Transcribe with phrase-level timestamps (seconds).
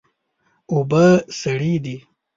[0.71, 1.05] اوبه
[1.39, 1.95] سړې دي